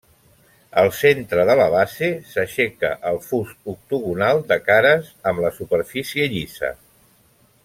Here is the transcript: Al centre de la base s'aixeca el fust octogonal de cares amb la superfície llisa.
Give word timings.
Al 0.83 0.87
centre 0.99 1.43
de 1.49 1.55
la 1.59 1.67
base 1.73 2.09
s'aixeca 2.31 2.91
el 3.11 3.21
fust 3.27 3.71
octogonal 3.77 4.43
de 4.53 4.61
cares 4.71 5.15
amb 5.33 5.45
la 5.47 5.57
superfície 5.63 6.31
llisa. 6.37 6.77